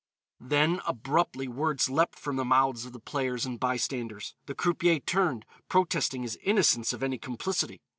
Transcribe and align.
Then 0.39 0.81
abruptly 0.87 1.47
words 1.47 1.87
leapt 1.87 2.17
from 2.17 2.35
the 2.35 2.43
mouths 2.43 2.87
of 2.87 2.91
the 2.91 2.97
players 2.99 3.45
and 3.45 3.59
bystanders. 3.59 4.33
The 4.47 4.55
croupier 4.55 4.97
turned, 4.97 5.45
protesting 5.69 6.23
his 6.23 6.39
innocence 6.41 6.91
of 6.91 7.03
any 7.03 7.19
complicity. 7.19 7.83